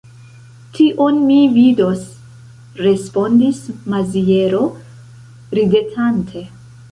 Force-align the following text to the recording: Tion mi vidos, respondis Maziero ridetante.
Tion 0.77 1.17
mi 1.25 1.35
vidos, 1.57 1.99
respondis 2.87 3.61
Maziero 3.95 4.63
ridetante. 5.59 6.43